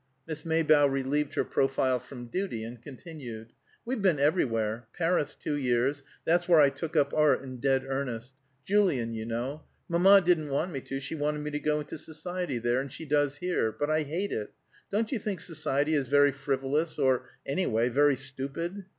[0.27, 3.53] Miss Maybough relieved her profile from duty, and continued,
[3.85, 4.87] "We've been everywhere.
[4.97, 6.01] Paris two years.
[6.25, 8.33] That's where I took up art in dead earnest;
[8.65, 9.63] Julian, you know.
[9.87, 13.05] Mamma didn't want me to; she wanted me to go into society there; and she
[13.05, 14.51] does here; but I hate it.
[14.91, 18.85] Don't you think society is very frivolous, or, any way, very stupid?"